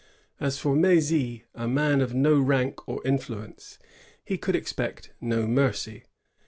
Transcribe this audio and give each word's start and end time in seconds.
As 0.39 0.57
for 0.57 0.75
Mdzy, 0.75 1.43
a 1.53 1.67
man 1.67 2.01
of 2.01 2.11
no 2.11 2.39
rank 2.39 2.87
or 2.89 3.05
influence, 3.05 3.77
he 4.25 4.35
could 4.35 4.55
expect 4.55 5.11
no 5.21 5.45
mercy. 5.45 6.05